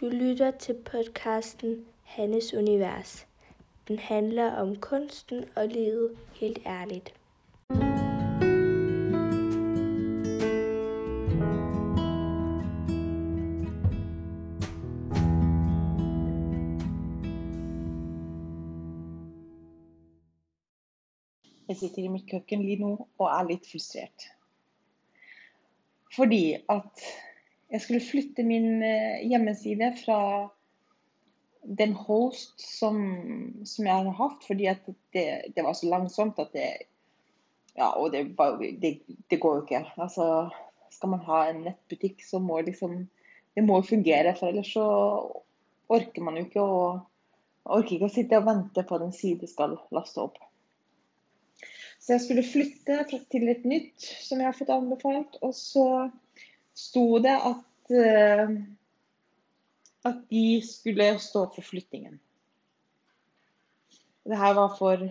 [0.00, 3.26] Du lytter til podcasten Hannes Univers.
[3.88, 7.14] Den handler om kunsten og livet helt ærligt.
[21.68, 24.30] Jeg sitter i mitt kjøkken lige nå og er litt frustrert.
[26.16, 27.04] Fordi at
[27.70, 30.20] jeg skulle flytte min eh, hjemmeside fra
[31.78, 32.96] den host som,
[33.68, 34.70] som jeg hadde hatt, fordi
[35.14, 36.70] det, det, var så langsomt at det
[37.78, 38.24] Ja, og det,
[38.82, 38.90] det,
[39.30, 39.84] det går jo ikke.
[40.02, 40.24] Altså,
[40.90, 43.06] skal man ha en nettbutikk, så må liksom
[43.54, 44.84] Det må fungere, for ellers så
[45.90, 46.82] orker man jo ikke å
[47.70, 50.38] orker ikke å sitte og vente på at en side skal laste opp.
[52.00, 55.36] Så jeg skulle flytte til et nytt som jeg har fått anbefalt.
[55.44, 55.84] Og så
[56.74, 58.56] sto det at, uh,
[60.04, 62.20] at de skulle stå for flyttingen.
[64.24, 65.08] Det her var for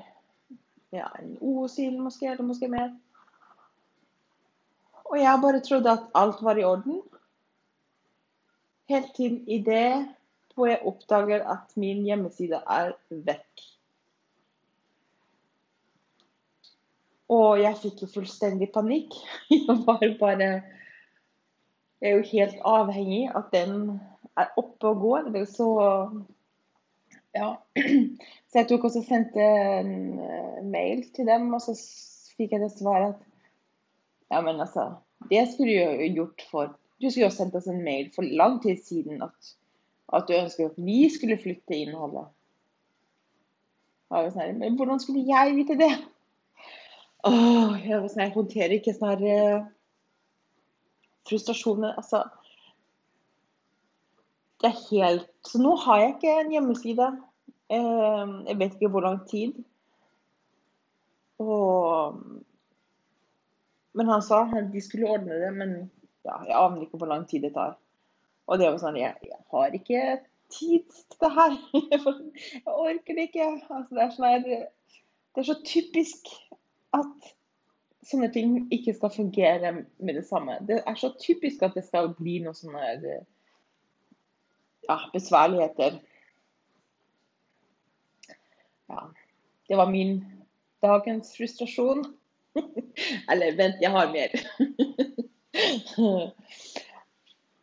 [0.92, 2.90] ja, en år siden, måske, eller måske mer.
[5.10, 7.02] Og jeg bare trodde at alt var i orden.
[8.90, 10.16] Helt til i det
[10.60, 13.62] hvor jeg oppdager at min hjemmeside er vekk.
[17.32, 19.14] Og jeg fikk jo fullstendig panikk.
[19.54, 20.50] Jeg var bare
[22.02, 23.80] er jo helt avhengig av at den
[24.40, 25.32] er oppe og går.
[25.32, 25.72] Det er jo så
[27.36, 27.50] Ja.
[28.50, 31.76] Så jeg tok også sendte en eh, mail til dem, og så
[32.38, 33.26] fikk jeg det svaret at
[34.32, 34.96] Ja, men altså
[35.30, 38.58] Det skulle du jo gjort for Du skulle jo sendt oss en mail for lang
[38.64, 39.54] tid siden at,
[40.14, 42.28] at du ønsket at vi skulle flytte innholdet.
[44.10, 45.92] Sånn, men hvordan skulle jeg vite det?
[47.30, 49.68] Åh, jeg, sånn, jeg håndterer ikke sånn uh,
[51.30, 51.96] frustrasjoner.
[51.98, 52.24] Altså
[54.60, 57.10] Det er helt Så nå har jeg ikke en hjemmeside.
[57.70, 59.54] Uh, jeg vet ikke hvor lang tid.
[61.40, 62.18] Og
[63.94, 65.72] Men han sa de skulle ordne det, men
[66.26, 67.78] ja, jeg aner ikke hvor lang tid det tar.
[68.48, 70.04] Og det var sånn Jeg, jeg har ikke
[70.50, 71.56] tid til det her.
[72.54, 73.50] Jeg orker det ikke.
[73.70, 76.32] Altså, det er sånn Det er så typisk
[76.98, 77.34] at
[78.08, 80.58] sånne ting ikke skal fungere med det samme.
[80.68, 82.84] Det er så typisk at det skal bli noen sånne
[84.88, 86.00] ja, besværligheter.
[88.90, 89.04] Ja,
[89.70, 90.24] det var min
[90.82, 92.06] dagens frustrasjon.
[93.32, 94.34] Eller vent, jeg har mer.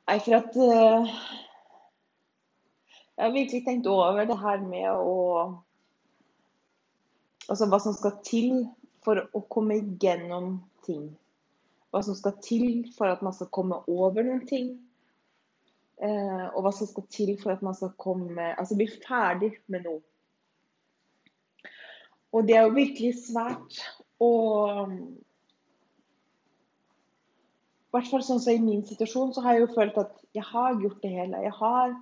[0.07, 1.09] Nei, for at uh,
[3.17, 5.15] Jeg har virkelig tenkt over det her med å
[7.47, 8.67] Altså hva som skal til
[9.06, 11.06] for å komme igjennom ting.
[11.94, 14.75] Hva som skal til for at man skal komme over noen ting.
[16.03, 19.87] Eh, og hva som skal til for at man skal komme, altså bli ferdig med
[19.87, 20.03] noe.
[22.37, 23.78] Og det er jo virkelig svært
[24.21, 24.33] å
[27.87, 30.44] I hvert fall sånn som i min situasjon, så har jeg jo følt at jeg
[30.44, 31.38] har gjort det hele.
[31.47, 31.94] Jeg har,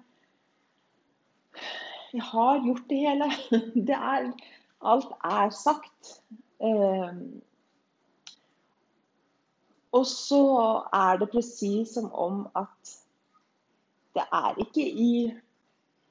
[2.16, 3.28] jeg har gjort det hele.
[3.92, 4.26] Det er,
[4.82, 6.16] alt er sagt.
[6.64, 7.42] Ehm,
[9.94, 10.44] og så
[10.92, 12.94] er det presis som om at
[14.14, 15.10] det er ikke i,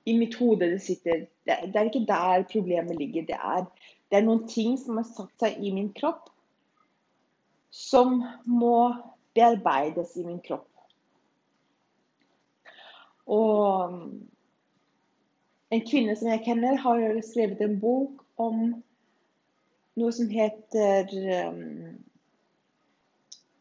[0.05, 1.25] i mitt hode det sitter.
[1.47, 3.25] Det, det, er ikke der problemet ligger.
[3.25, 3.65] Det er,
[4.11, 6.29] det er noen ting som har satt seg i min kropp,
[7.73, 8.93] som må
[9.35, 10.67] bearbeides i min kropp.
[13.33, 13.99] Og
[15.73, 18.75] en kvinne som jeg kjenner, har skrevet en bok om
[19.99, 21.09] noe som heter
[21.49, 21.99] um,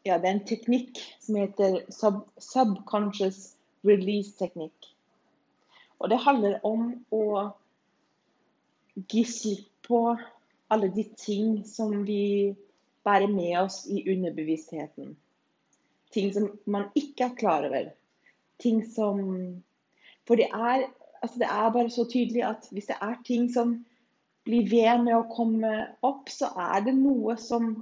[0.03, 3.53] Ja, det er en teknikk som heter sub, subconscious
[3.87, 4.89] release-teknikk.
[6.03, 7.27] Og det handler om å
[9.13, 10.01] gi slipp på
[10.73, 12.55] alle de ting som vi
[13.07, 15.15] bærer med oss i underbevisstheten.
[16.13, 17.93] Ting som man ikke er klar over.
[18.59, 19.23] Ting som
[20.27, 20.85] For det er,
[21.23, 23.73] altså det er bare så tydelig at hvis det er ting som
[24.45, 25.73] blir ved med å komme
[26.07, 27.75] opp, så er det noe som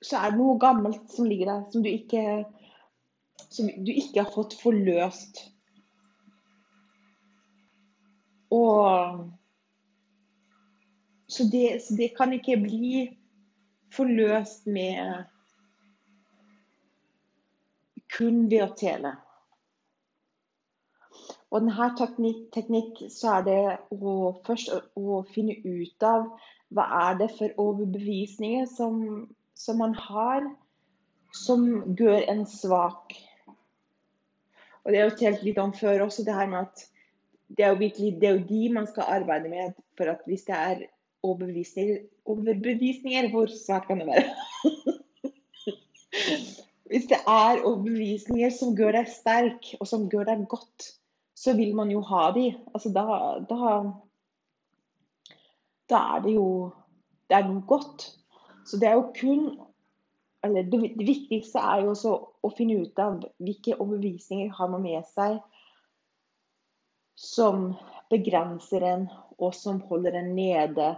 [0.00, 2.20] Så er det noe gammelt som ligger der, som du ikke,
[3.52, 5.42] som du ikke har fått forløst.
[8.48, 9.28] Og
[11.28, 13.02] så det, så det kan ikke bli
[13.92, 15.28] forløst med
[18.16, 19.12] kun ved å tele.
[21.50, 23.60] Og denne teknikk, teknikk så er det
[23.90, 24.14] å,
[24.46, 26.28] først å, å, finne ut av
[26.70, 29.00] hva er det for overbevisninger som,
[29.58, 30.46] som man har
[31.34, 31.66] som
[31.98, 33.16] gjør en svak.
[34.84, 36.86] Og det er jo telt litt om før også, det her med at
[37.58, 39.74] det er virkelig det er jo de man skal arbeide med.
[39.98, 40.86] For at hvis det er
[41.26, 44.24] overbevisninger, overbevisninger Hvor svært kan det være?
[46.90, 50.92] hvis det er overbevisninger som gjør deg sterk, og som gjør deg godt,
[51.40, 52.50] så vil man jo ha de.
[52.74, 53.04] Altså da,
[53.48, 53.74] da,
[55.88, 56.46] da er det jo
[57.30, 58.08] det er noe godt.
[58.66, 59.44] Så det er jo kun
[60.44, 64.84] eller det, det viktigste er jo også å finne ut av hvilke overbevisninger har man
[64.86, 65.36] med seg
[67.20, 67.74] som
[68.08, 69.02] begrenser en,
[69.36, 70.94] og som holder en nede,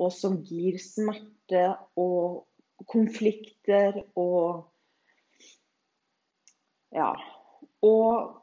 [0.00, 1.68] og som gir smerte
[2.00, 2.46] og
[2.88, 4.64] konflikter og
[6.96, 7.10] Ja.
[7.84, 8.40] Og,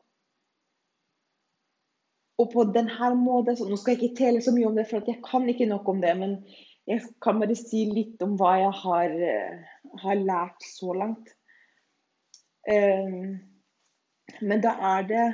[2.44, 5.22] og på denne måten Nå skal jeg ikke telle så mye om det, for jeg
[5.26, 6.14] kan ikke nok om det.
[6.20, 6.36] Men
[6.90, 9.16] jeg kan bare si litt om hva jeg har,
[10.04, 11.32] har lært så langt.
[12.68, 13.40] Um,
[14.42, 15.26] men da er det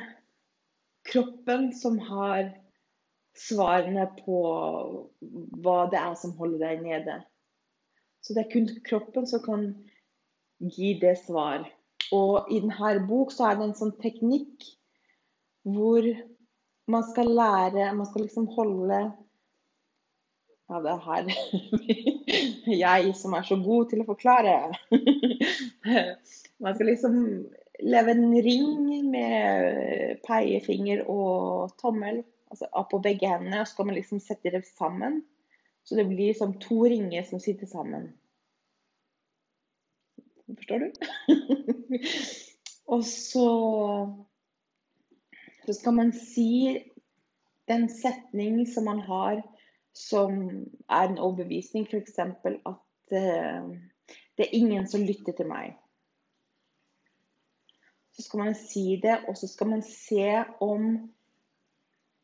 [1.10, 2.52] kroppen som har
[3.40, 4.40] svarene på
[5.64, 7.20] hva det er som holder deg nede.
[8.22, 9.70] Så det er kun kroppen som kan
[10.60, 11.64] gi det svar.
[12.16, 14.66] Og i denne bok så er det en sånn teknikk
[15.70, 16.06] hvor
[16.90, 19.00] man skal lære Man skal liksom holde
[20.70, 21.30] Ja, det er her
[22.84, 24.52] jeg som er så god til å forklare.
[26.64, 27.16] man skal liksom
[27.82, 32.22] leve en ring med peiefinger og tommel
[32.52, 33.64] altså på begge hendene.
[33.64, 35.24] Og så skal man liksom sette det sammen.
[35.84, 38.12] Så det blir som to ringer som sitter sammen.
[40.54, 40.92] Forstår du?
[42.94, 43.50] og så
[45.70, 46.80] så skal man si
[47.70, 49.42] den setning som man har
[49.94, 50.32] som
[50.90, 52.18] er en overbevisning, f.eks.
[52.18, 53.76] at uh,
[54.38, 55.76] det er ingen som lytter til meg.
[58.18, 60.88] Så skal man si det, og så skal man se om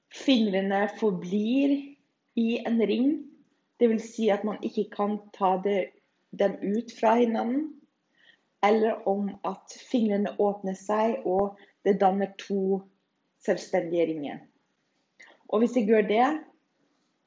[0.10, 1.76] fingrene forblir
[2.42, 3.14] i en ring.
[3.78, 4.10] Dvs.
[4.16, 5.92] Si at man ikke kan ta det,
[6.34, 7.68] dem ut fra hverandre.
[8.66, 12.82] Eller om at fingrene åpner seg, og det danner to
[13.46, 14.44] selvstendige ringer.
[15.50, 16.28] Og hvis jeg gjør det,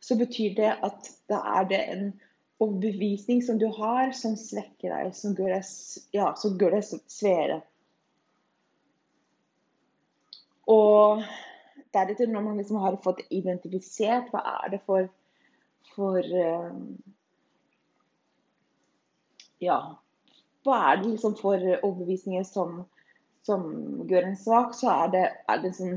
[0.01, 2.09] så betyr det at da er det en
[2.61, 5.69] overbevisning som du har, som svekker deg, som gjør deg,
[6.15, 7.61] ja, som gjør deg svære.
[10.69, 11.23] Og
[11.95, 15.09] deretter, når man liksom har fått identifisert hva er det for,
[15.95, 16.75] for uh,
[19.59, 19.79] Ja,
[20.63, 22.85] hva er det liksom for overbevisninger som,
[23.43, 23.65] som
[24.07, 25.97] gjør en svak, så er det, er det sånn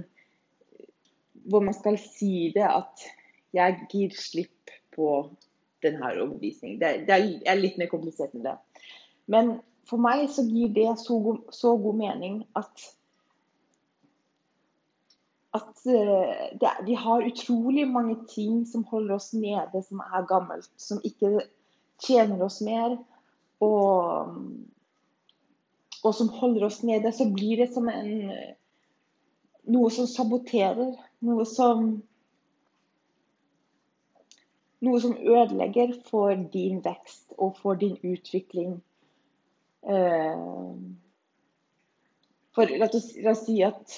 [1.49, 3.07] hvor man skal si det at
[3.55, 5.09] jeg gir slipp på
[5.83, 6.79] denne overbevisningen.
[6.81, 8.55] Det, det, er litt mer komplisert enn det.
[9.31, 9.57] Men
[9.89, 12.91] for meg så gir det så god, så god mening at
[15.51, 20.69] at eh, det, vi har utrolig mange ting som holder oss nede, som er gammelt.
[20.79, 21.41] Som ikke
[21.99, 22.95] tjener oss mer.
[23.59, 24.31] Og,
[26.03, 27.11] og som holder oss nede.
[27.11, 28.31] Så blir det som en,
[29.75, 30.95] noe som saboterer.
[31.21, 32.01] Noe som
[34.81, 38.79] noe som ødelegger for din vekst og for din utvikling.
[39.85, 40.47] Eh,
[42.55, 43.97] for la oss, si at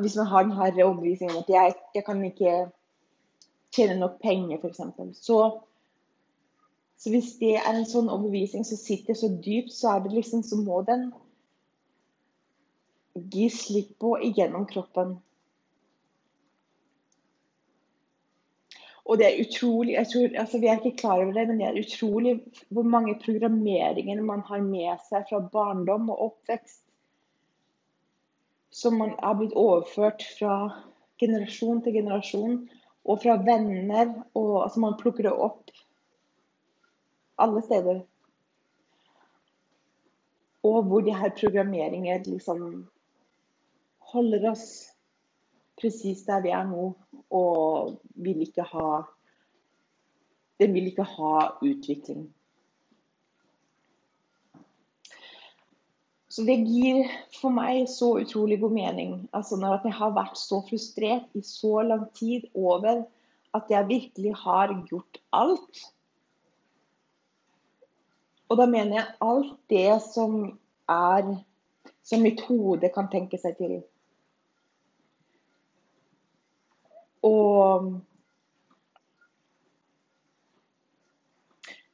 [0.00, 2.56] hvis man har denne overbevisningen at jeg, jeg kan ikke
[3.74, 4.80] tjene nok penger, f.eks.
[5.18, 5.38] Så,
[6.98, 10.82] så hvis det er en sånn overbevisning som sitter så dypt, så liksom så må
[10.86, 11.12] den
[13.14, 15.16] gi slipp på igjennom kroppen.
[19.04, 21.66] Og det er utrolig jeg tror, altså Vi er ikke klar over det, men det
[21.66, 22.38] er utrolig
[22.72, 26.84] hvor mange programmeringer man har med seg fra barndom og oppvekst
[28.74, 30.54] som man har blitt overført fra
[31.22, 32.56] generasjon til generasjon.
[33.04, 34.10] Og fra venner.
[34.34, 35.70] Og altså man plukker det opp
[37.38, 38.00] alle steder.
[40.64, 42.64] Og hvor de her programmeringer liksom
[44.14, 44.66] holder oss
[45.84, 46.94] presis der vi er nå,
[47.30, 49.02] og vil ikke ha
[50.62, 52.28] Den vil ikke ha utvikling.
[56.34, 57.04] Så det gir
[57.36, 59.10] for meg så utrolig god mening.
[59.34, 63.04] Altså når jeg har vært så frustrert i så lang tid over
[63.54, 65.82] at jeg virkelig har gjort alt.
[68.50, 70.40] Og da mener jeg alt det som
[70.90, 71.36] er
[72.04, 73.78] Som mitt hode kan tenke seg til.
[77.24, 77.94] Og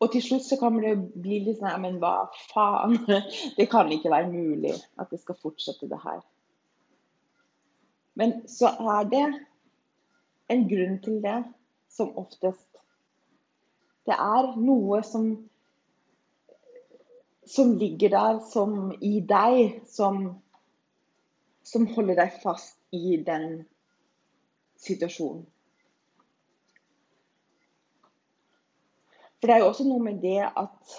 [0.01, 2.97] Og til slutt så kan det bli litt sånn Men hva faen?
[3.59, 6.23] Det kan ikke være mulig at det skal fortsette det her.
[8.17, 9.27] Men så er det
[10.51, 11.37] en grunn til det,
[11.93, 12.67] som oftest.
[14.09, 15.29] Det er noe som,
[17.47, 20.25] som ligger der som i deg, som,
[21.63, 23.63] som holder deg fast i den
[24.81, 25.47] situasjonen.
[29.41, 30.99] For det er jo også noe med det at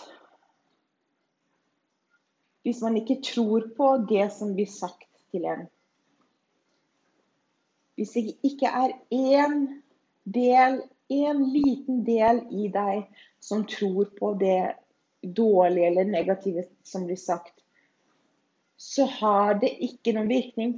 [2.66, 5.68] hvis man ikke tror på det som blir sagt til en
[7.96, 9.82] Hvis det ikke er én
[10.26, 13.04] del, en liten del i deg
[13.44, 14.74] som tror på det
[15.22, 17.54] dårlige eller negative som blir sagt,
[18.78, 20.72] så har det ikke noen virkning.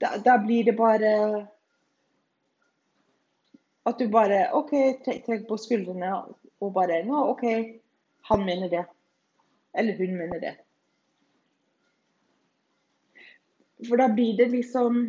[0.00, 1.12] Da, da blir det bare
[3.88, 4.72] at du bare OK,
[5.04, 6.12] trekk på skuldrene
[6.60, 7.44] og bare Nå, OK,
[8.28, 8.84] han mener det.
[9.74, 10.54] Eller hun mener det.
[13.88, 15.00] For da blir det liksom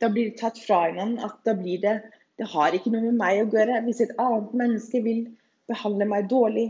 [0.00, 1.94] Da blir det tatt fra en at da blir det
[2.36, 3.80] Det har ikke noe med meg å gjøre.
[3.86, 5.22] Hvis et annet menneske vil
[5.70, 6.66] behandle meg dårlig,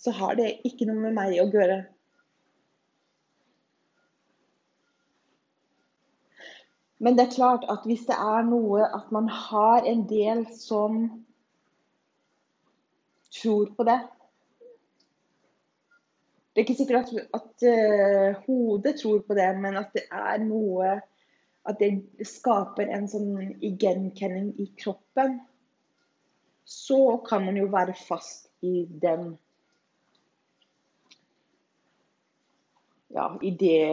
[0.00, 1.82] så har det ikke noe med meg å gjøre.
[6.98, 11.04] Men det er klart at hvis det er noe at man har en del som
[13.34, 13.98] tror på det
[16.52, 20.42] Det er ikke sikkert at, at uh, hodet tror på det, men at det er
[20.42, 20.96] noe
[21.68, 21.92] At det
[22.26, 25.36] skaper en sånn gjenkjenning i kroppen.
[26.64, 29.36] Så kan man jo være fast i den
[33.12, 33.84] Ja, i det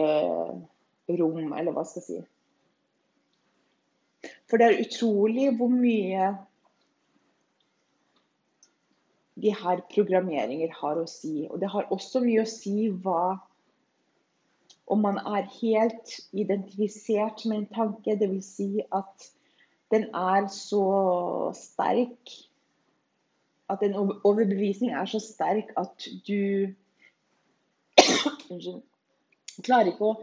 [1.20, 2.18] rom, eller hva skal jeg si.
[4.46, 6.30] For det er utrolig hvor mye
[9.42, 11.46] de her programmeringer har å si.
[11.50, 13.36] Og det har også mye å si hva
[14.86, 18.50] Om man er helt identifisert med en tanke, dvs.
[18.54, 19.24] Si at
[19.90, 20.82] den er så
[21.58, 22.30] sterk
[23.68, 26.70] At en overbevisning er så sterk at du
[28.52, 28.82] Unnskyld.
[29.66, 30.20] Klarer ikke å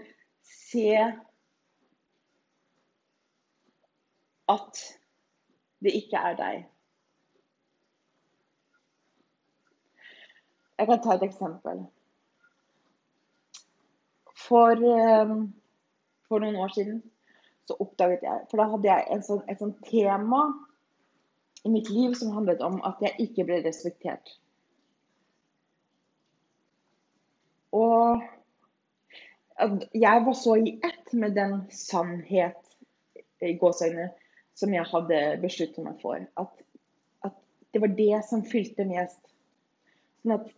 [0.47, 0.95] se
[4.53, 4.83] at
[5.83, 6.61] det ikke er deg.
[10.79, 11.83] Jeg kan ta et eksempel.
[14.47, 15.33] For, eh,
[16.27, 17.03] for noen år siden
[17.67, 20.41] så oppdaget jeg For da hadde jeg sånn, et sånt tema
[21.63, 24.33] i mitt liv som handlet om at jeg ikke ble respektert.
[27.71, 28.19] Og
[29.93, 32.59] jeg var så i ett med den sannhet
[33.41, 34.11] i gåseøynene
[34.57, 36.23] som jeg hadde besluttet meg for.
[36.39, 36.65] At,
[37.25, 37.37] at,
[37.73, 39.21] det var det som fylte mest.
[40.21, 40.49] Sånn at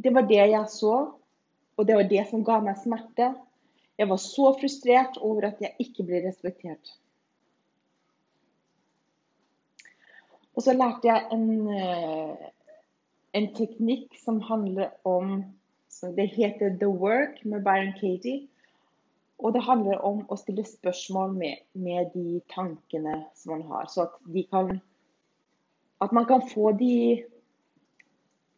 [0.00, 0.94] det var det jeg så,
[1.76, 3.32] og det var det som ga meg smerte.
[4.00, 6.92] Jeg var så frustrert over at jeg ikke ble respektert.
[10.56, 12.48] Og så lærte jeg en, eh,
[13.36, 15.40] en teknikk som handler om
[16.00, 18.46] Det heter The Work med Byron Katie.
[19.40, 24.08] Og det handler om å stille spørsmål med, med de tankene som man har, så
[24.08, 24.78] at de kan
[26.00, 27.24] At man kan få de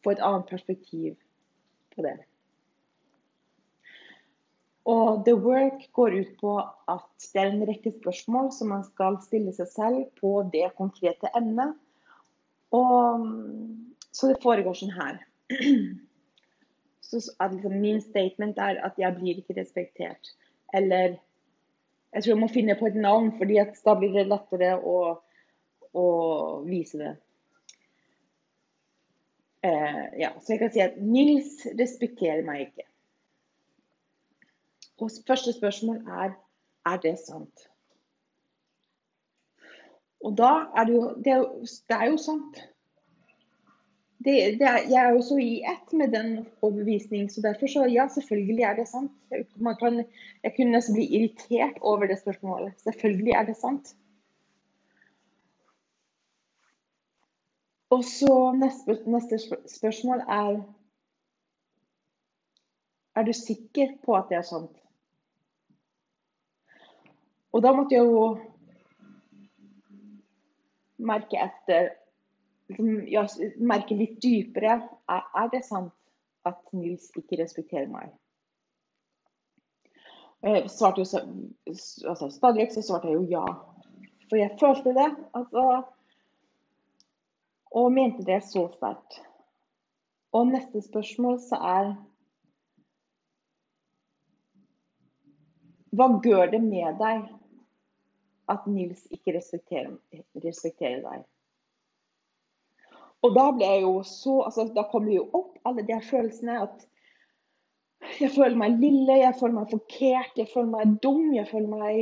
[0.03, 1.15] Få et annet perspektiv
[1.95, 2.17] på det.
[4.85, 6.57] Og The Work går ut på
[6.91, 11.31] at det er en rekke spørsmål som man skal stille seg selv på det konkrete
[11.39, 11.77] emnet.
[12.75, 13.29] Og,
[14.11, 15.23] så det foregår sånn her.
[17.13, 20.31] Så at liksom min statement er at jeg blir ikke respektert.
[20.73, 21.19] Eller
[22.13, 24.97] jeg tror jeg må finne på et navn, fordi da blir det lettere å,
[25.97, 26.07] å
[26.67, 27.13] vise det.
[29.63, 32.89] Eh, ja, så jeg kan si at Nils respekterer meg ikke.
[35.03, 36.35] Og første spørsmål er
[36.87, 37.69] er det sant.
[40.23, 42.59] Og da er det jo Det er jo, det er jo sant
[44.25, 48.07] det, det er, jeg er også i ett med den overbevisning, så derfor så ja,
[48.09, 49.13] selvfølgelig er det sant.
[49.81, 50.05] Kan,
[50.43, 52.73] jeg kunne nesten bli irritert over det spørsmålet.
[52.85, 53.95] Selvfølgelig er det sant.
[57.93, 59.39] Og så neste, neste
[59.77, 60.63] spørsmål er
[63.15, 64.77] Er du sikker på at det er sant?
[67.53, 68.39] Og da måtte jeg jo
[70.97, 71.91] merke etter
[72.73, 73.27] liksom, ja,
[73.61, 74.81] merke litt dypere
[75.13, 75.95] er, det sant
[76.49, 78.11] at Nils ikke respekterer meg.
[80.43, 80.91] Altså,
[82.35, 83.45] Stadig vekk så svarte jeg jo ja.
[84.27, 85.11] For jeg følte det.
[85.39, 85.83] Altså,
[87.73, 89.21] og mente det så sterkt.
[90.33, 91.93] Og neste spørsmål så er
[95.93, 97.27] Hva gjør det med deg
[98.49, 99.93] at Nils ikke respekterer,
[100.41, 101.27] respekterer deg?
[103.23, 106.89] Og da ble jeg jo så altså, Da kommer jo opp alle de følelsene at
[108.19, 112.01] jeg føler meg lille, jeg føler meg forkert, jeg føler meg dum, jeg føler meg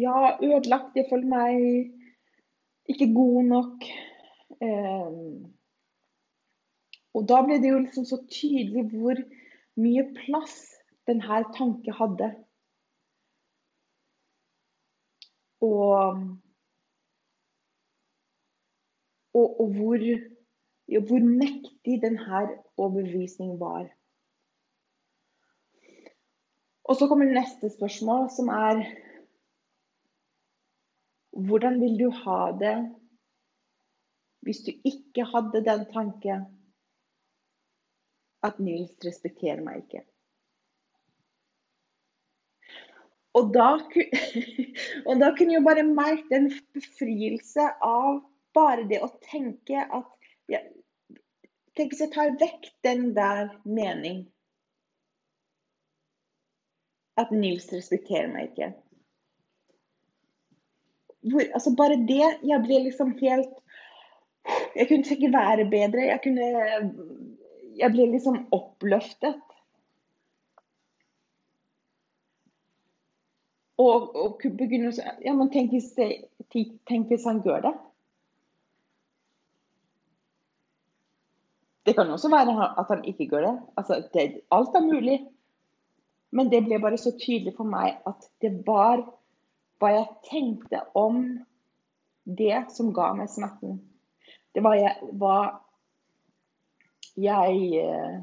[0.00, 0.96] ja, ødelagt.
[0.96, 1.54] Jeg føler meg
[2.88, 3.88] ikke god nok.
[4.64, 5.52] Um,
[7.14, 9.20] og da ble det jo liksom så tydelig hvor
[9.80, 10.56] mye plass
[11.08, 12.30] denne tanken hadde.
[15.60, 16.24] Og,
[19.34, 20.02] og, og hvor,
[20.88, 22.42] ja, hvor mektig denne
[22.76, 23.88] overbevisningen var.
[26.90, 28.84] Og så kommer neste spørsmål, som er
[31.30, 32.78] Hvordan vil du ha det
[34.42, 36.42] hvis du ikke hadde den tanken
[38.42, 40.02] at Nils respekterer meg ikke?
[43.38, 43.68] Og da,
[45.08, 48.24] og da kunne jeg bare merke en befrielse av
[48.56, 50.60] bare det å tenke at ja,
[51.78, 54.24] Tenk hvis jeg tar vekk den der mening
[57.20, 58.70] at Nils respekterer meg ikke.
[61.20, 63.50] Hvor, altså bare det Jeg ble liksom helt
[64.72, 66.06] Jeg kunne ikke være bedre.
[66.08, 66.46] Jeg kunne
[67.76, 69.36] Jeg ble liksom oppløftet.
[73.80, 75.92] Og, og begynner å Ja, men tenk hvis,
[76.88, 77.76] tenk hvis han gjør det?
[81.90, 83.54] Det kan også være at han ikke gjør det.
[83.76, 85.16] Altså, det alt er mulig.
[86.30, 89.02] Men det ble bare så tydelig for meg at det var
[89.82, 91.24] hva jeg tenkte om
[92.22, 93.80] det som ga meg smerten.
[94.54, 94.78] Det var
[95.18, 95.38] hva
[97.18, 98.20] jeg eh,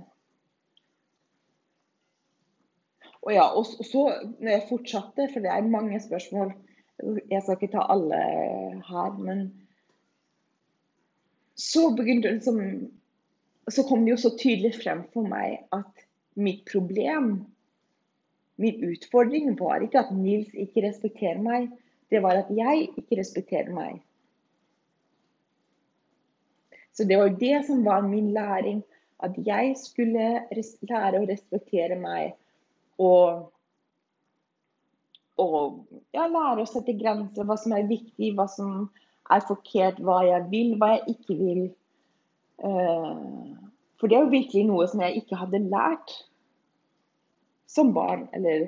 [3.27, 4.05] Og ja, og så
[4.39, 6.53] når jeg fortsatte, for det er mange spørsmål
[7.27, 8.21] Jeg skal ikke ta alle
[8.87, 9.49] her, men
[11.59, 12.61] så begynte hun liksom
[13.71, 16.07] Så kom det jo så tydelig frem for meg at
[16.39, 17.45] mitt problem
[18.57, 21.67] Min utfordring var ikke at Nils ikke respekterer meg,
[22.09, 23.99] det var at jeg ikke respekterer meg.
[26.97, 28.81] Så det var jo det som var min læring.
[29.19, 30.45] At jeg skulle
[30.89, 32.33] lære å respektere meg.
[33.01, 33.47] Og,
[35.37, 37.45] og ja, lære å sette grenser.
[37.45, 38.87] Hva som er viktig, hva som
[39.33, 41.63] er forkert, hva jeg vil, hva jeg ikke vil.
[42.57, 43.56] Uh,
[43.97, 46.13] for det er jo virkelig noe som jeg ikke hadde lært
[47.67, 48.67] som barn, eller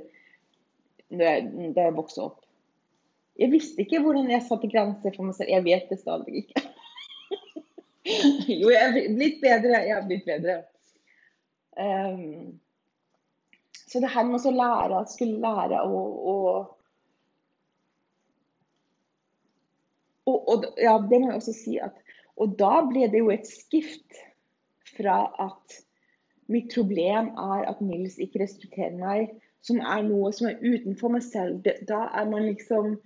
[1.10, 2.42] da jeg vokste opp.
[3.40, 5.54] Jeg visste ikke hvordan jeg satte grenser for meg selv.
[5.54, 6.64] Jeg vet det stadig ikke.
[8.62, 9.80] jo, jeg er blitt bedre.
[9.86, 10.58] Jeg har blitt bedre.
[11.80, 12.60] Um,
[13.90, 16.02] så det her med å lære, skulle lære å,
[16.34, 16.36] å
[20.30, 21.96] og, og, ja, det må jeg også si at
[22.40, 24.20] Og da ble det jo et skift
[25.00, 25.80] fra at
[26.50, 31.22] Mitt problem er at Nils ikke respekterer meg, som er noe som er utenfor meg
[31.22, 31.68] selv.
[31.86, 32.98] Da er man liksom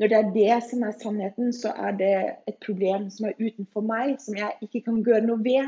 [0.00, 2.12] Når det er det som er sannheten, så er det
[2.48, 5.66] et problem som er utenfor meg, som jeg ikke kan gjøre noe ved.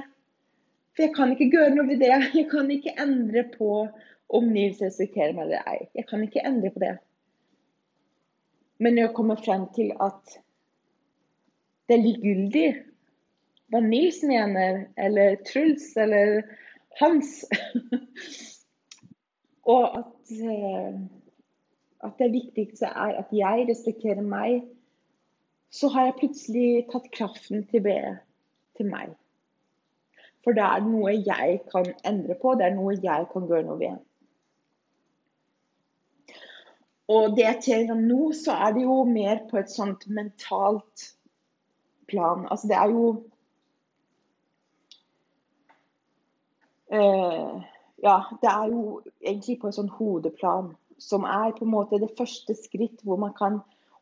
[0.95, 2.15] For jeg kan ikke gjøre noe ved det.
[2.39, 3.73] Jeg kan ikke endre på
[4.33, 5.91] om Nils respekterer meg eller ei.
[5.99, 6.95] Jeg kan ikke endre på det.
[8.81, 10.39] Men jeg kommer frem til at
[11.89, 12.67] det er likegyldig
[13.73, 16.43] hva Nils mener, eller Truls, eller
[17.01, 17.41] hans.
[19.73, 21.01] og at, eh,
[22.05, 24.67] at, det viktigste er at jeg respekterer meg.
[25.73, 27.89] Så har jeg plutselig tatt kraften til,
[28.77, 29.17] til meg.
[30.45, 33.81] For det er noe jeg kan endre på, det er noe jeg kan gjøre noe
[33.81, 34.01] ved.
[37.13, 41.13] Og det jeg om nå, så er det jo mer på et sånt mentalt
[42.11, 42.45] plan.
[42.51, 43.07] Altså det er jo
[46.93, 52.13] ja, det er jo egentlig på et sånn hodeplan som er på en måte det
[52.19, 53.61] første skritt hvor man kan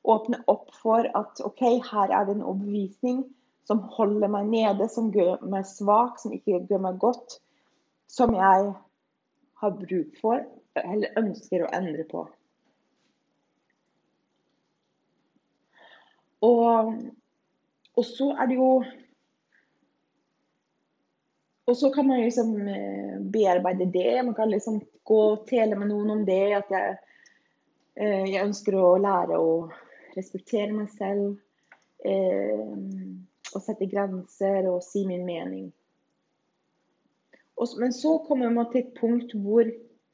[0.08, 3.22] åpne opp for at OK, her er det en overbevisning
[3.68, 7.38] som holder meg nede, som gjør meg svak, som ikke gjør meg godt,
[8.10, 8.72] som jeg
[9.60, 10.42] har bruk for,
[10.80, 12.24] eller ønsker å endre på.
[16.48, 16.94] Og,
[18.00, 18.70] og så er det jo
[21.70, 24.24] og så kan man liksom eh, bearbeide det.
[24.26, 26.42] Man kan liksom gå og tele med noen om det.
[26.58, 26.96] At jeg,
[27.96, 29.52] eh, jeg ønsker å lære å
[30.16, 31.36] respektere meg selv.
[32.04, 32.64] Eh,
[33.54, 35.70] og sette grenser og si min mening.
[37.78, 39.68] men så kommer man til et punkt hvor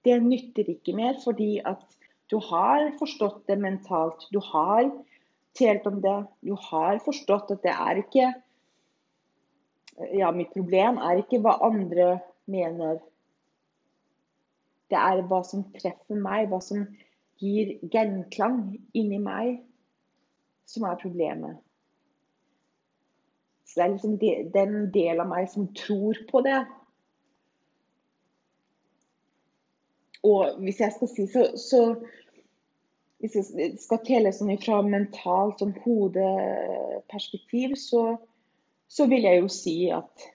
[0.05, 1.85] det nytter ikke mer, fordi at
[2.31, 4.27] du har forstått det mentalt.
[4.33, 4.90] Du har
[5.55, 6.25] talt om det.
[6.42, 8.33] Du har forstått at det er ikke
[10.12, 12.18] Ja, mitt problem er ikke hva andre
[12.50, 12.98] mener.
[14.92, 16.85] Det er hva som treffer meg, hva som
[17.40, 19.62] gir genklang inni meg,
[20.68, 21.56] som er problemet.
[23.66, 24.18] Så det er liksom
[24.54, 26.61] den delen av meg som tror på det.
[30.26, 31.82] Og hvis jeg skal si så, så
[33.16, 38.02] Hvis jeg skal telle sånn fra mentalt sånn hodeperspektiv, så,
[38.88, 40.27] så vil jeg jo si at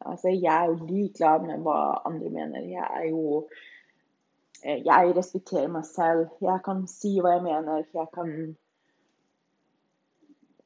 [0.00, 1.76] altså, jeg er jo likeglad med hva
[2.08, 2.60] andre mener.
[2.60, 3.48] Jeg er jo
[4.64, 6.26] Jeg respekterer meg selv.
[6.44, 7.84] Jeg kan si hva jeg mener.
[7.94, 8.56] Jeg kan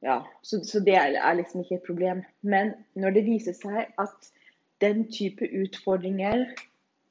[0.03, 2.23] ja, så, så, det er liksom ikke et problem.
[2.43, 4.33] Men når det viser seg at
[4.81, 6.45] den type utfordringer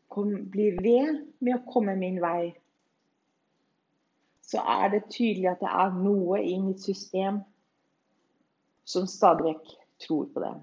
[0.09, 2.51] kom, blir ved med å komme min vei,
[4.43, 7.39] så er det tydelig at det er noe i mitt system
[8.85, 10.53] som stadig vekk tror på det.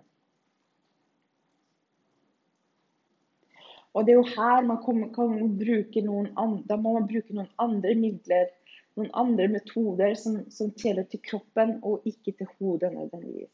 [3.93, 7.51] Og det er jo her man kan, bruke noen andre, da må man bruke noen
[7.59, 8.51] andre midler,
[8.99, 13.51] noen andre metoder som, som teller til kroppen og ikke til hodet nødvendigvis.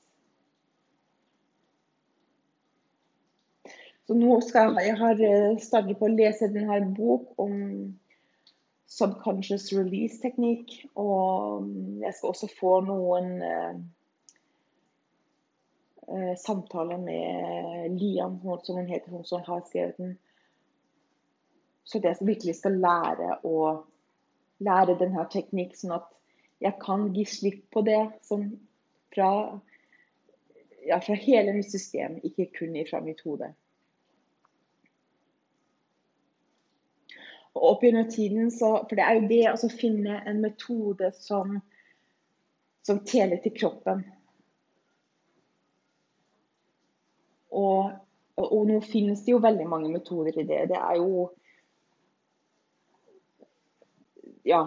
[4.07, 7.57] Så nå skal jeg har eh, startet på å lese denne bok om
[8.87, 10.77] subconscious release-teknikk.
[10.95, 13.33] Og mm, jeg skal også få noen
[16.09, 20.17] eh, samtaler med Liam, som hun heter, hun som har skrevet den.
[21.85, 23.59] Så jeg virkelig skal lære å
[24.65, 26.09] lære denne teknikken, sånn at
[26.65, 28.49] jeg kan gi slipp på det som
[29.15, 29.31] fra,
[30.89, 33.53] ja, fra hele mitt system, ikke kun fra mitt hode.
[37.57, 41.57] Og opp gjennom tiden så, For det er jo det å finne en metode som,
[42.85, 44.05] som teler til kroppen.
[47.57, 47.93] Og,
[48.37, 50.67] og, nå finnes det jo veldig mange metoder i det.
[50.73, 51.29] Det er jo
[54.47, 54.65] Ja.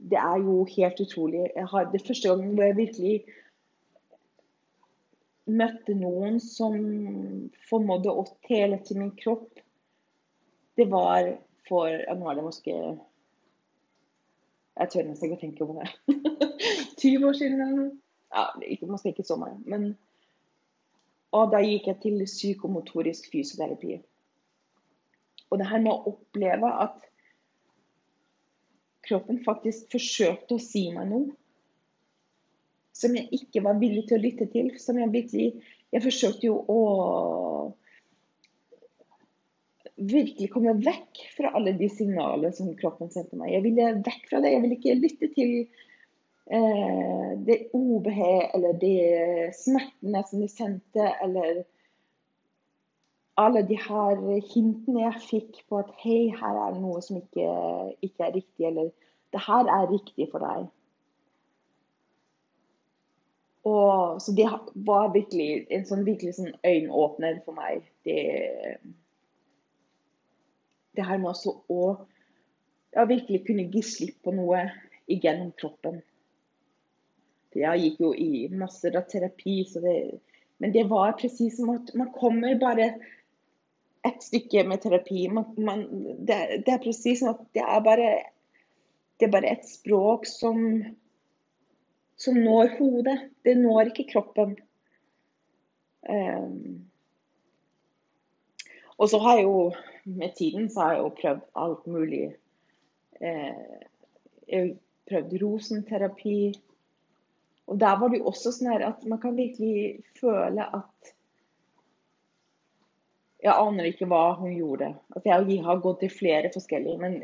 [0.00, 1.50] Det er jo helt utrolig.
[1.70, 3.16] Har, det første gangen hvor jeg virkelig
[5.50, 6.76] møtte noen som
[7.68, 9.60] formådde å tele til min kropp,
[10.78, 11.34] det var
[11.68, 12.74] for ja, Nå er det måske
[14.80, 15.88] Jeg tør nesten ikke å tenke på det.
[17.02, 17.90] 20 år siden.
[18.30, 19.58] Ja, ikke, måske ikke så mange.
[19.68, 19.90] Men
[21.36, 24.00] og da gikk jeg til psykomotorisk fysioterapi.
[25.50, 27.06] Og det her med å oppleve at
[29.06, 31.30] kroppen faktisk forsøkte å si meg noe
[33.00, 34.72] som jeg ikke var villig til å lytte til.
[34.78, 35.52] Som jeg virkelig
[35.90, 36.82] Jeg forsøkte jo å
[39.98, 43.50] virkelig komme vekk fra alle de signalene som kroppen sendte meg.
[43.56, 44.52] Jeg ville vekk fra det.
[44.54, 45.56] Jeg ville ikke lytte til
[46.50, 48.94] det ubehag eller de
[49.54, 51.62] smertene som de sendte, eller
[53.38, 54.18] alle de her
[54.52, 57.46] hintene jeg fikk på at hei, her er det noe som ikke,
[58.02, 58.90] ikke er riktig, eller
[59.32, 60.66] det her er riktig for deg.
[63.70, 64.48] Og, så det
[64.88, 67.84] var virkelig en sånn, virkelig sånn øyenåpner for meg.
[68.08, 68.20] Det,
[70.96, 71.82] det her med også å
[72.96, 74.64] ja, virkelig kunne gi slipp på noe
[75.10, 76.00] igjennom kroppen.
[77.56, 79.94] Jeg gikk jo i masser av terapi, det,
[80.62, 82.92] men det var presis som at man kommer bare
[84.06, 85.26] et stykke med terapi.
[85.28, 85.82] Man, man,
[86.18, 88.10] det, det, er presis som at det er bare
[89.20, 90.62] det er bare et språk som,
[92.16, 93.18] som når hodet.
[93.44, 94.54] Det når ikke kroppen.
[96.08, 96.86] Um,
[98.96, 99.72] og så har jeg jo
[100.04, 102.24] med tiden så har jeg jo prøvd alt mulig.
[103.20, 103.80] Eh,
[104.48, 104.74] jeg har
[105.10, 106.52] prøvd rosenterapi.
[107.70, 111.16] Og der var det jo også sånn at man kan virkelig føle at
[113.40, 114.90] Jeg aner ikke hva hun gjorde.
[115.16, 116.98] At jeg har gått til flere forskjellige.
[117.00, 117.14] Men,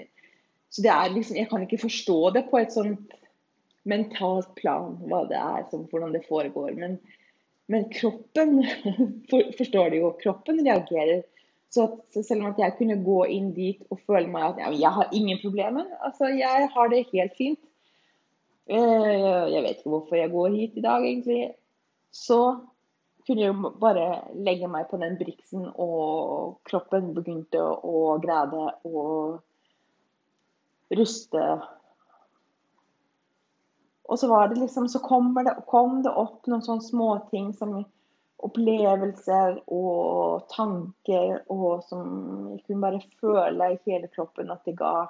[0.73, 3.13] så det er liksom, jeg kan ikke forstå det på et sånt
[3.85, 6.73] mentalt plan, hva det er, som, hvordan det foregår.
[6.79, 6.97] Men,
[7.69, 8.63] men kroppen
[9.59, 10.15] forstår det jo.
[10.23, 11.21] Kroppen reagerer
[11.69, 14.93] så, så, selv om jeg kunne gå inn dit og føle meg at ja, jeg
[14.99, 17.61] har ingen problemer, altså jeg har det helt fint.
[18.67, 21.55] Eh, jeg vet ikke hvorfor jeg går hit i dag, egentlig.
[22.11, 22.41] Så
[23.27, 29.41] kunne jeg bare legge meg på den briksen, og kroppen begynte å græde og
[30.95, 31.47] ruste.
[34.07, 37.81] Og så var det liksom, så kommer det, kom det opp noen sånne småting som
[38.47, 42.05] opplevelser og tanker og som
[42.53, 45.09] jeg kunne bare føle i hele kroppen at det ga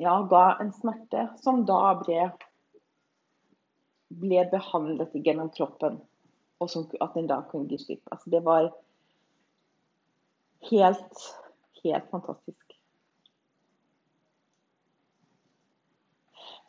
[0.00, 2.30] ja, ga en smerte som da ble,
[4.22, 6.00] ble behandlet gjennom kroppen,
[6.62, 8.04] og som, at den da kunne gi slipp.
[8.12, 8.70] Altså, det var
[10.70, 11.24] helt,
[11.82, 12.58] helt fantastisk.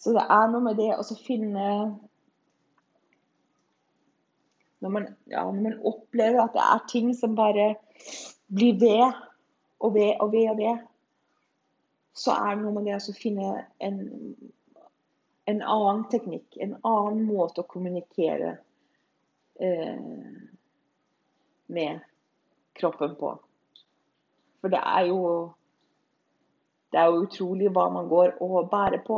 [0.03, 1.67] Så det er noe med det å finne
[4.83, 7.69] når man, ja, når man, opplever at det er ting som bare
[8.51, 9.05] blir ved
[9.79, 10.81] og ved og ved og ved,
[12.13, 13.49] så er det noe med det å finne
[13.83, 13.99] en,
[15.49, 18.57] en, annen teknikk, en annen måte å kommunikere
[19.59, 20.05] eh,
[21.73, 22.05] med
[22.77, 23.33] kroppen på.
[24.61, 25.19] For det er jo
[26.93, 29.17] det er jo utrolig hva man går og bærer på.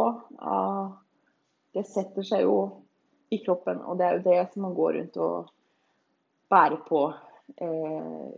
[1.75, 2.55] Det setter seg jo
[3.35, 5.49] i kroppen, og det er jo det som man går rundt og
[6.53, 7.01] bærer på.
[7.61, 8.29] Eh,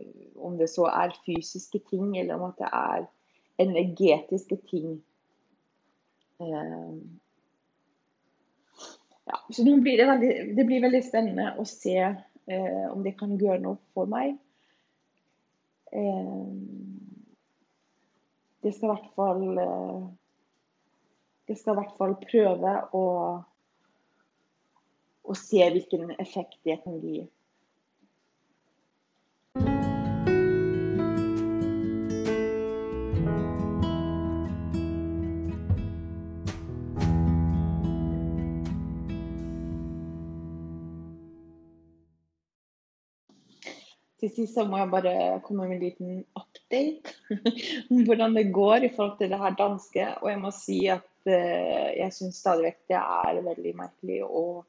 [0.42, 3.06] om det så er fysiske ting, eller om at det er
[3.58, 4.98] energetiske ting.
[6.38, 6.98] Eh,
[9.28, 13.34] ja, så det blir, veldig, det blir veldig spennende å se eh, om det kan
[13.36, 14.38] gjøre noe for meg.
[15.92, 16.46] Eh,
[18.64, 20.00] det skal i hvert fall eh,
[21.48, 23.04] De skal i hvert fall prøve å,
[25.24, 27.22] å se hvilken effekt det kan gi.
[44.18, 47.12] Til sist så må jeg bare komme med en liten update
[47.92, 50.06] om hvordan det går i forhold til det her danske.
[50.22, 54.18] Og jeg må si at uh, jeg syns stadig vekk det er veldig merkelig.
[54.26, 54.64] Og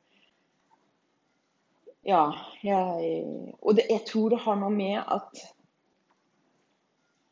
[2.05, 2.29] ja,
[2.63, 3.25] jeg
[3.61, 5.43] Og det, jeg tror det har noe med at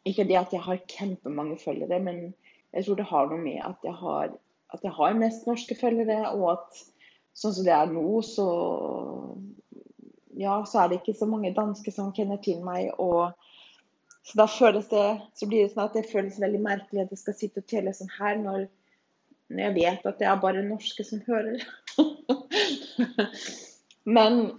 [0.08, 2.34] Ikke det at jeg har kjempemange følgere, men
[2.74, 4.32] jeg tror det har noe med at jeg har,
[4.74, 6.80] at jeg har mest norske følgere, og at
[7.36, 8.46] sånn som det er nå, så
[10.38, 12.92] ja, så er det ikke så mange danske som kjenner til meg.
[12.98, 13.32] og
[14.28, 15.06] så da føles det,
[15.40, 17.94] så blir det sånn at det føles veldig merkelig at jeg skal sitte og telle
[17.96, 18.66] sånn her når,
[19.48, 21.64] når jeg vet at det er bare norske som hører.
[24.18, 24.58] Men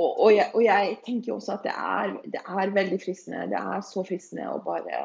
[0.00, 3.48] og, og, jeg, og, jeg, tenker også at det er, det er, veldig fristende.
[3.52, 5.02] Det er så fristende å bare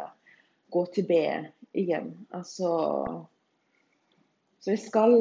[0.72, 1.18] gå til B
[1.76, 2.13] igjen.
[2.36, 2.70] Altså
[4.60, 5.15] Så jeg skal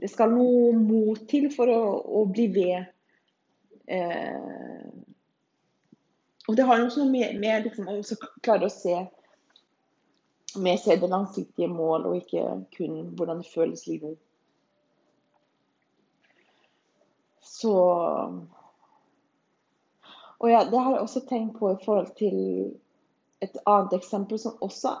[0.00, 1.82] det skal noe mot til for å,
[2.20, 2.86] å bli ved.
[3.86, 4.88] Eh,
[6.48, 8.98] og det har noe med, med liksom, å klare å se
[10.54, 12.42] med se det langsiktige mål, og ikke
[12.76, 14.18] kun hvordan det føles livet.
[17.42, 17.72] Så
[20.38, 22.38] Og ja, det har jeg også tenkt på i forhold til
[23.40, 24.92] et annet eksempel som også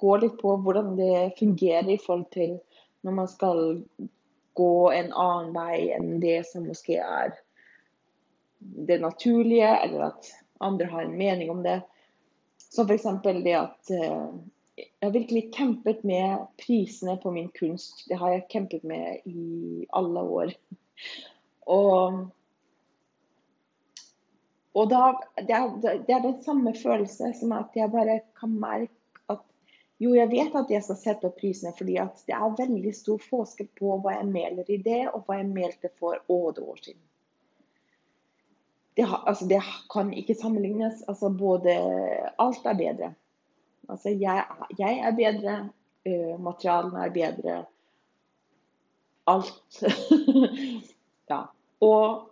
[0.00, 2.56] går litt på hvordan det fungerer i forhold til
[3.06, 3.60] når man skal
[4.56, 7.34] gå en annen vei enn det som måske er
[8.58, 10.30] det naturlige, eller at
[10.64, 11.80] andre har en mening om det.
[12.58, 13.06] Som f.eks.
[13.22, 14.28] det at eh,
[14.76, 18.04] jeg har virkelig kjempet med prisene på min kunst.
[18.08, 20.56] Det har jeg kjempet med i alle år.
[21.66, 22.20] Og,
[24.70, 25.00] og da,
[25.40, 28.94] det, er, det er den samme følelse som at jeg bare kan merke
[30.02, 31.96] jo, jeg vet at jeg skal sette opp prisene, fordi
[32.28, 35.90] det er veldig stor forskjell på hva jeg melder i det, og hva jeg meldte
[35.96, 37.00] for åtte år siden.
[38.96, 41.02] Det, altså, det, kan ikke sammenlignes.
[41.08, 41.72] Altså, både
[42.40, 43.14] Alt er bedre.
[43.88, 44.44] Altså, jeg,
[44.78, 45.56] jeg er bedre,
[46.08, 47.56] uh, materialene er bedre.
[49.26, 49.82] Alt.
[51.30, 51.40] ja.
[51.80, 52.28] Og,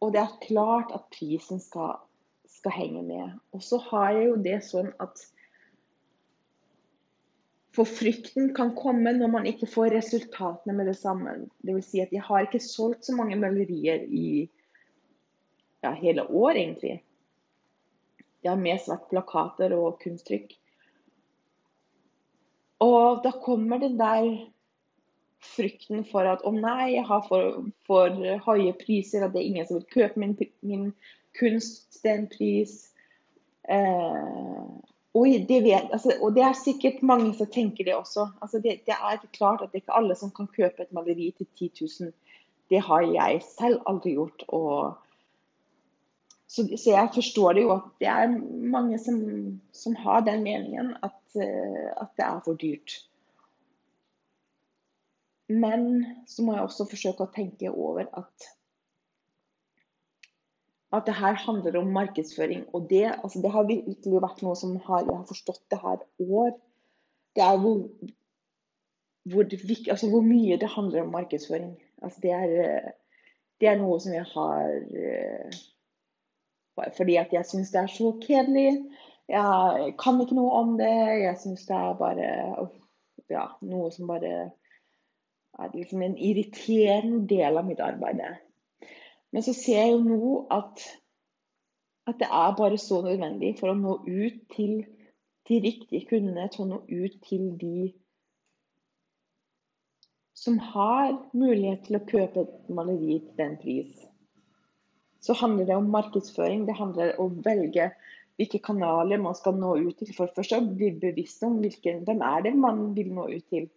[0.00, 1.98] og, det er klart at prisen skal,
[2.48, 3.38] skal henge med.
[3.52, 5.22] Og så har jeg jo det sånn at
[7.76, 11.36] for frykten kan komme når man ikke får resultatene med det samme.
[11.66, 11.92] Dvs.
[11.92, 14.48] Si at jeg har ikke solgt så mange malerier i
[15.84, 16.96] ja, hele år, egentlig.
[18.42, 20.56] Jeg har mest vært plakater og kunsttrykk.
[22.80, 24.26] Og da kommer den der
[25.40, 29.68] frykten for at å nei, jeg har for, for høye priser, at det er ingen
[29.68, 30.90] som vil kjøpe min, min
[31.38, 32.78] kunst til en pris.
[33.68, 34.64] Eh,
[35.14, 38.28] og det, vet, altså, og det, er sikkert mange som tenker det også.
[38.42, 41.32] Altså det, det, er klart at det er ikke alle som kan kjøpe et maleri
[41.36, 41.70] til 10
[42.00, 42.12] 000.
[42.70, 44.44] Det har jeg selv aldri gjort.
[44.48, 44.94] Og,
[46.46, 48.38] så, så, jeg forstår det jo at det er
[48.76, 49.18] mange som,
[49.72, 53.00] som har den meningen at, uh, at, det er for dyrt.
[55.48, 58.50] Men så må jeg også forsøke å tenke over at
[60.92, 62.64] at det her handler om markedsføring.
[62.74, 66.02] Og det, altså det har virkelig vært noe som har, jeg har forstått det her
[66.18, 66.56] år.
[67.36, 67.84] Det er hvor,
[69.30, 69.44] hvor,
[69.90, 71.76] altså hvor mye det handler om markedsføring.
[72.02, 72.90] Altså det, er,
[73.60, 74.74] det er noe som jeg har
[75.04, 75.60] eh,
[76.96, 78.70] Fordi at jeg syns det er så kjedelig.
[79.28, 80.94] Jeg kan ikke noe om det.
[81.22, 82.30] Jeg syns det er bare
[83.30, 84.50] ja, noe som bare
[85.60, 88.22] er liksom en irriterende del av mitt arbeid.
[89.32, 90.82] Men så ser jeg jo nå at,
[92.10, 94.82] at det er bare så nødvendig for å nå ut til
[95.48, 97.90] de riktige kundene, til å nå ut til de
[100.40, 104.06] som har mulighet til å kjøpe et maleri til den pris.
[105.20, 106.64] Så handler det om markedsføring.
[106.64, 107.90] Det handler om å velge
[108.40, 110.14] hvilke kanaler man skal nå ut til.
[110.16, 113.68] For først å bli bevisst om hvilken, hvem er det man vil nå ut til,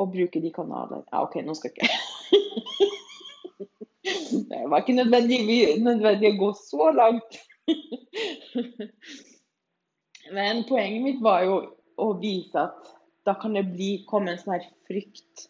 [0.00, 1.04] og bruke de kanalene.
[1.10, 2.88] Ja, OK, nå skal jeg ikke
[4.30, 5.40] Det var ikke nødvendig,
[5.82, 7.38] nødvendig å gå så langt.
[10.36, 11.60] Men poenget mitt var jo
[12.00, 12.90] å vise at
[13.26, 15.48] da kan det bli, komme en sånn her frykt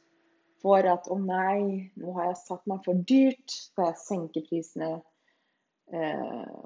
[0.61, 4.91] for at å nei, nå har jeg satt meg for dyrt, skal jeg senke prisene?
[5.93, 6.57] Eh,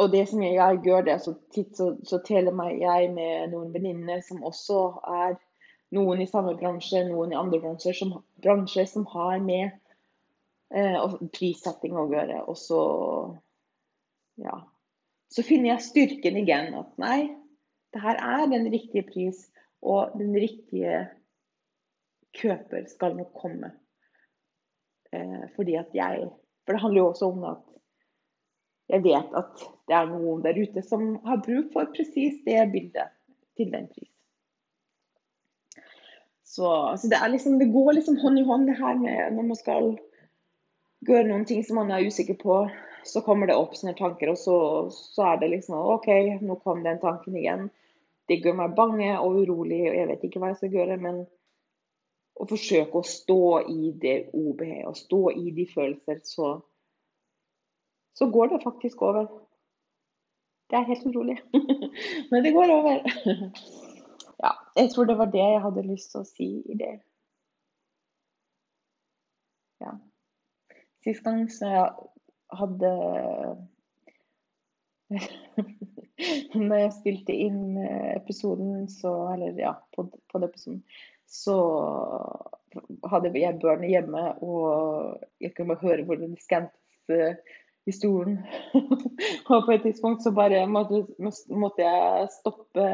[0.00, 3.72] og det som jeg gjør, det så titt så, så teler meg jeg med noen
[3.74, 5.36] venninner som også er
[5.92, 9.76] noen i samme bransje, noen i andre bransjer som, bransjer som har med
[10.72, 12.38] og prissetting å gjøre.
[12.48, 12.82] Og så
[14.40, 14.58] ja.
[15.32, 16.72] Så finner jeg styrken igjen.
[16.76, 17.32] At nei,
[17.92, 19.46] det her er den riktige pris,
[19.82, 21.06] og den riktige
[22.36, 23.72] kjøper skal nok komme.
[25.12, 26.30] Eh, fordi at jeg
[26.62, 27.62] For det handler jo også om at
[28.92, 33.10] jeg vet at det er noen der ute som har bruk for presis det bildet
[33.58, 34.10] til den pris.
[36.46, 36.68] Så,
[37.00, 39.90] så det, liksom, det, går liksom hånd i hånd det her med når man skal
[41.06, 42.62] gjøre noen ting som man er usikker på,
[43.04, 44.56] så kommer det opp sånne tanker, og så,
[44.94, 46.08] så, er det liksom OK,
[46.42, 47.68] nå kom den tanken igjen.
[48.30, 50.98] Det gjør meg bange og urolig, og jeg vet ikke hva jeg skal gjøre.
[51.02, 51.24] Men
[52.38, 56.52] å forsøke å stå i det ubehaget og stå i de følelser, så,
[58.18, 59.26] så går det faktisk over.
[60.70, 61.36] Det er helt utrolig.
[62.30, 63.02] men det går over.
[64.44, 66.94] ja, jeg tror det var det jeg hadde lyst til å si i det.
[69.82, 69.98] Ja.
[71.02, 71.88] Sist gang så jeg
[72.58, 72.90] hadde
[76.68, 77.78] Når jeg spilte inn
[78.14, 80.82] episoden, så Eller ja, på, den episoden,
[81.28, 81.56] så
[83.08, 87.40] hadde jeg børn hjemme, og jeg kunne bare høre hvordan de skantes
[87.88, 88.38] historien.
[89.50, 91.06] og på et tidspunkt så bare måtte,
[91.48, 92.88] måtte jeg stoppe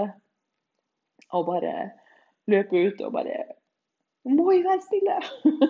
[1.28, 1.74] og bare
[2.48, 3.36] løpe ut og bare
[4.26, 5.16] må jo være stille!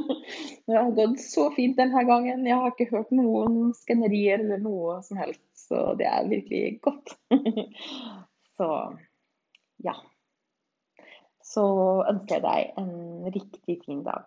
[0.67, 2.47] det har gått så fint denne gangen.
[2.49, 7.15] Jeg har ikke hørt noen skannerier eller noe som helst, så det er virkelig godt.
[8.59, 8.71] så
[9.85, 9.95] ja.
[11.49, 11.65] Så
[12.11, 14.27] ønsker jeg deg en riktig fin dag.